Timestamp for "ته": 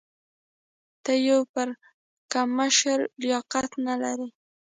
1.03-1.11